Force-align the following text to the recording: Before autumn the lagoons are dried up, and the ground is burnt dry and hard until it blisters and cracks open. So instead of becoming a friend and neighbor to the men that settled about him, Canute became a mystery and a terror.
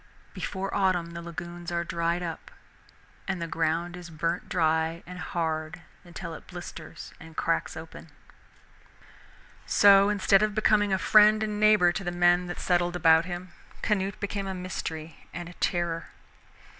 Before 0.33 0.73
autumn 0.73 1.11
the 1.11 1.21
lagoons 1.21 1.71
are 1.71 1.83
dried 1.83 2.23
up, 2.23 2.49
and 3.27 3.39
the 3.39 3.45
ground 3.45 3.95
is 3.95 4.09
burnt 4.09 4.49
dry 4.49 5.03
and 5.05 5.19
hard 5.19 5.81
until 6.03 6.33
it 6.33 6.47
blisters 6.47 7.13
and 7.19 7.37
cracks 7.37 7.77
open. 7.77 8.07
So 9.67 10.09
instead 10.09 10.41
of 10.41 10.55
becoming 10.55 10.91
a 10.91 10.97
friend 10.97 11.43
and 11.43 11.59
neighbor 11.59 11.91
to 11.91 12.03
the 12.03 12.11
men 12.11 12.47
that 12.47 12.59
settled 12.59 12.95
about 12.95 13.25
him, 13.25 13.51
Canute 13.83 14.19
became 14.19 14.47
a 14.47 14.55
mystery 14.55 15.27
and 15.35 15.47
a 15.47 15.53
terror. 15.53 16.07